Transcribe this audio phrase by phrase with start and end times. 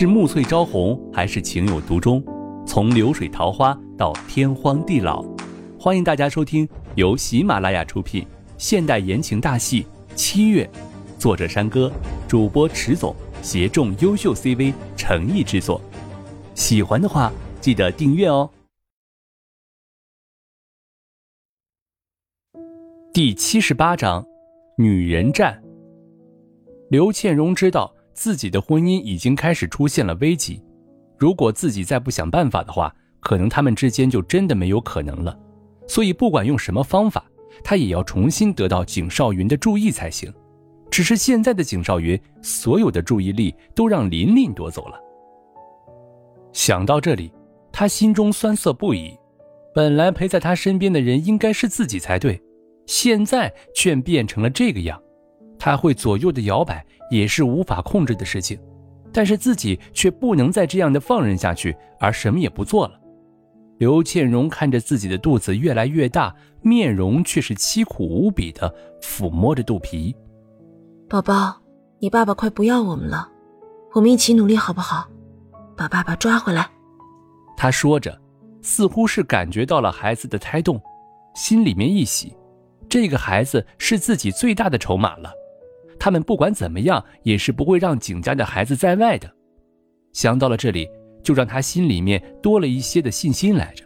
[0.00, 2.22] 是暮翠朝红，还是情有独钟？
[2.64, 5.24] 从流水桃花到天荒地老，
[5.76, 8.24] 欢迎大家收听由喜马拉雅出品
[8.56, 9.82] 现代言情大戏
[10.14, 10.64] 《七月》，
[11.20, 11.90] 作者山歌，
[12.28, 15.80] 主播迟总，协众优秀 CV 诚意制作。
[16.54, 18.48] 喜欢的话，记得订阅哦。
[23.12, 24.24] 第七十八章，
[24.76, 25.60] 女人战。
[26.88, 30.60] 刘倩蓉知道自己的婚姻已经开始出现了危机，
[31.16, 35.38] 如果自己再不想办法的话，可能他们之间就真的没有可能了。
[35.86, 37.24] 所以不管用什么方法，
[37.62, 40.34] 他也要重新得到景少云的注意才行。
[40.90, 44.98] 只是现在的景少云，所有的注意力都让琳琳夺走了。
[46.52, 47.32] 想到这里，
[47.70, 49.16] 他心中酸涩不已。
[49.72, 52.42] 本来陪在他身边的人应该是自己才对。
[52.86, 55.00] 现在却变成了这个样，
[55.58, 58.58] 他会左右的摇摆也是无法控制的事情，
[59.12, 63.00] 但是自己却不能再这样的放任下去，而什么也不做了。
[63.78, 70.14] 刘倩蓉看着自己的肚子越来越大，面容却是凄苦无比的抚摸着肚皮。
[71.08, 71.56] 宝宝，
[72.00, 73.28] 你爸爸快不要我们了，
[73.94, 75.08] 我们一起努力好不好？
[75.76, 76.68] 把爸爸抓回来。
[77.56, 78.20] 他说着，
[78.62, 80.80] 似乎是感觉到了孩子的胎动，
[81.34, 82.36] 心里面一喜。
[82.88, 85.32] 这个孩子是自己最大的筹码了，
[86.08, 89.30] 他们不管怎么样也是不会让景家的孩子在外的。
[90.14, 90.88] 想到了这里，
[91.22, 93.84] 就让他心里面多了一些的信心来着。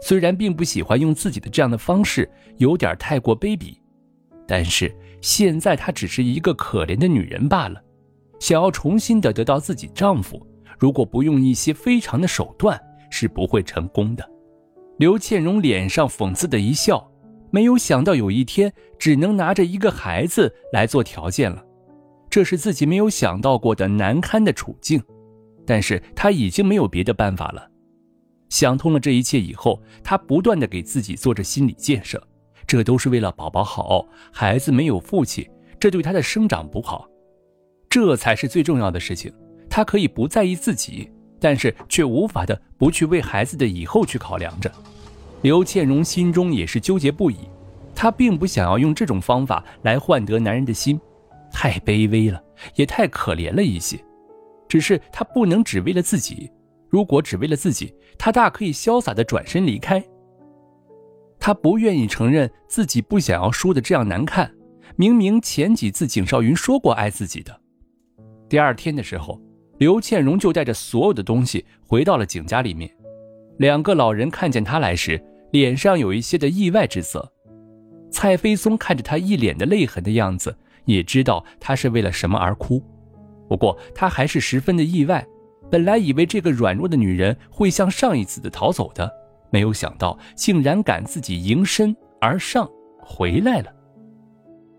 [0.00, 3.76] 虽然并不喜欢用自己的这样的方式，有点太过卑鄙，
[4.48, 7.78] 但是现在她只是一个可怜的女人罢了。
[8.40, 10.40] 想要重新的得到自己丈夫，
[10.78, 14.26] 如果不用一些非常的手段，是不会成功的。
[14.96, 17.11] 刘倩蓉脸上讽刺的一笑。
[17.52, 21.62] 没有想到有一天只能拿着一个孩子来做条件了，
[22.30, 25.00] 这是自己没有想到过的难堪的处境。
[25.66, 27.70] 但是他已经没有别的办法了。
[28.48, 32.20] 想通了这一切以后，他不断的给自己做着心理建设，
[32.66, 34.04] 这都是为了宝宝好。
[34.32, 37.06] 孩子没有父亲，这对他的生长不好，
[37.88, 39.32] 这才是最重要的事情。
[39.70, 44.72] 他可以不在意自己，但是却无法的不去为孩子的以后去考量着。
[45.42, 47.36] 刘倩蓉心中也是纠结不已，
[47.94, 51.00] 她并不想要用这种方法来换得男人的心，
[51.52, 52.42] 太卑微了，
[52.76, 53.98] 也太可怜了一些。
[54.68, 56.48] 只是她不能只为了自己，
[56.88, 60.02] 如果只为了自己，她大可以潇洒的转身离开。
[61.40, 64.54] 她不愿意承认自己不想要输的这样难看，
[64.94, 67.60] 明明前几次景少云说过爱自己的。
[68.48, 69.40] 第二天的时候，
[69.78, 72.88] 刘倩蓉就带着所有的东西回到了景家里面，
[73.58, 75.20] 两个老人看见她来时。
[75.52, 77.30] 脸上有一些的意外之色，
[78.10, 82.82] 蔡飞松看着他一脸的泪痕的样子，也知道他是为了什么而哭。
[83.48, 85.24] 不过他还是十分的意外，
[85.70, 89.10] 本来以为这个软弱的女人会像上一次的逃走的，
[89.50, 92.66] 没有想到竟然敢自己迎身而上
[92.98, 93.70] 回来了。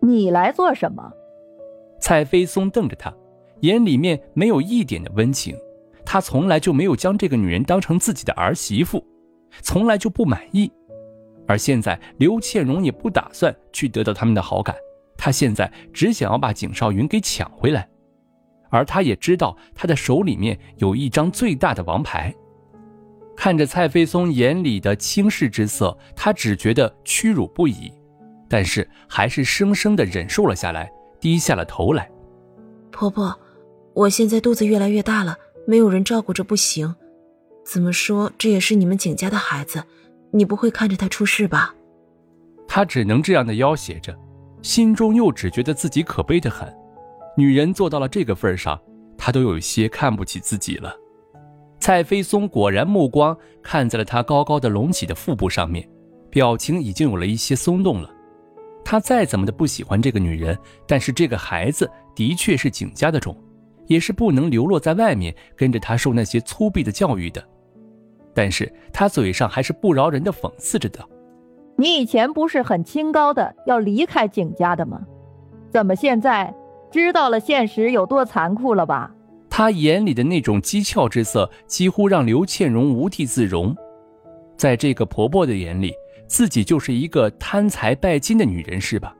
[0.00, 1.12] 你来做什么？
[2.00, 3.12] 蔡飞松瞪着他，
[3.62, 5.56] 眼里面没有一点的温情。
[6.06, 9.04] 他从来就没有将这个女人当成自己的儿媳妇。
[9.62, 10.70] 从来就不满意，
[11.46, 14.74] 而现在刘倩蓉也不打算去得到他们的好感，
[15.16, 17.88] 她现在只想要把景少云给抢回来，
[18.70, 22.34] 而她也知道他的手里面有一张最大的王牌。
[23.36, 27.90] 看着蔡飞松眼里的轻视之色，她只觉得屈辱不已，
[28.48, 32.10] 但是还是生生的忍受了下来，低下了头来。
[32.90, 33.34] 婆婆，
[33.94, 36.94] 我现在肚子越来越大了，没有人照顾着不行。
[37.72, 39.80] 怎么说，这也是你们景家的孩子，
[40.32, 41.72] 你不会看着他出事吧？
[42.66, 44.12] 他只能这样的要挟着，
[44.60, 46.68] 心中又只觉得自己可悲的很。
[47.36, 48.76] 女人做到了这个份上，
[49.16, 50.92] 他都有些看不起自己了。
[51.78, 55.88] 蔡飞松果然目光看在了他高高的隆起的腹部上面，
[56.28, 58.10] 表情已经有了一些松动了。
[58.84, 60.58] 他再怎么的不喜欢这个女人，
[60.88, 63.40] 但是这个孩子的确是景家的种。
[63.86, 67.44] 也是不能流落在外面，跟着他受那些粗鄙的教育的。
[68.34, 71.08] 但是他嘴上还是不饶人的讽刺着道
[71.76, 75.00] ：“你以前不是很清高的要离开景家的吗？
[75.70, 76.54] 怎么现在
[76.90, 79.12] 知道了现实有多残酷了吧？”
[79.50, 83.74] 他眼里的那种讥诮之色，几乎让刘倩蓉无地自容。
[84.56, 85.92] 在这个婆婆的眼里，
[86.26, 89.14] 自己就是一个贪财拜金的女人，是吧？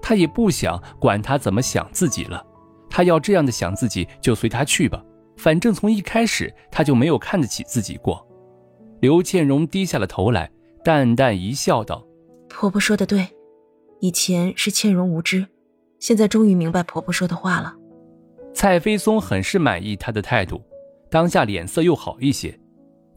[0.00, 2.42] 她也不想管她怎么想自己了。
[2.88, 5.02] 她要这样的想自己，就随她去吧。
[5.36, 8.26] 反正从一开始她就没有看得起自己过。
[9.00, 10.50] 刘倩蓉低下了头来，
[10.82, 12.04] 淡淡一笑，道
[12.50, 13.28] ：“婆婆说的对，
[14.00, 15.46] 以前是倩蓉无知，
[16.00, 17.76] 现在终于明白婆婆说的话了。”
[18.52, 20.60] 蔡飞松很是满意她的态度，
[21.08, 22.58] 当下脸色又好一些，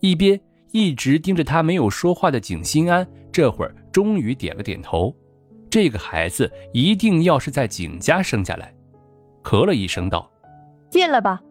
[0.02, 0.40] 一边
[0.72, 5.16] 一直盯着他没有说话的景心安，这会儿终于点了点头。
[5.68, 8.72] 这个孩子一定要是在景家生下来，
[9.42, 10.30] 咳了一声道
[10.92, 11.42] ：“进来吧，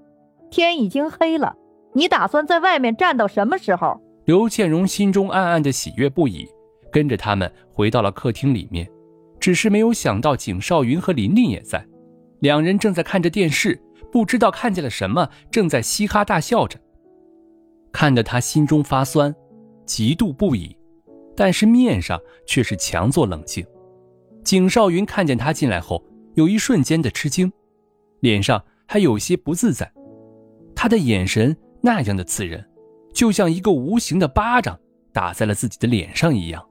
[0.50, 1.56] 天已经黑了，
[1.94, 4.00] 你打算在外面站到什么时候？”
[4.31, 6.49] 刘倩荣心中暗暗的喜悦不已，
[6.93, 8.88] 跟着他们回到了客厅里面，
[9.41, 11.85] 只是没有想到景少云和琳琳也在，
[12.38, 13.82] 两人正在看着电视，
[14.12, 16.79] 不知道看见了什么，正在嘻哈大笑着，
[17.91, 19.35] 看得他心中发酸，
[19.85, 20.76] 嫉妒不已，
[21.35, 22.17] 但是面上
[22.47, 23.67] 却是强作冷静。
[24.44, 26.05] 景少云看见他进来后，
[26.35, 27.53] 有一瞬间的吃惊，
[28.21, 29.93] 脸上还有些不自在。
[30.76, 32.65] 他的眼神那样的刺人，
[33.12, 34.79] 就像一个无形的巴掌
[35.12, 36.67] 打在了自己的脸上一样。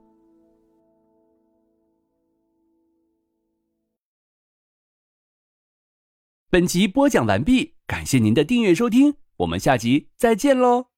[6.50, 10.89] 本集播讲完毕，感谢您的订阅收听，我们下集再见喽。